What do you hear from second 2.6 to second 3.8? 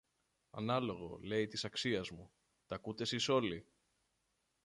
τ' ακούτε σεις όλοι;